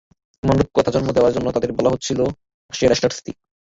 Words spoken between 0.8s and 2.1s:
জন্ম দেওয়া জন্য তাদের বলা